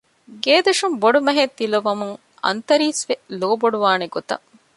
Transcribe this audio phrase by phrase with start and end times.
[0.43, 4.43] ގޭދޮށުން ބޮޑުމަހެއް ތިލަވުމުން އަންތަރީސްވެ ލޯބޮޑުވާނޭ ގޮތަށް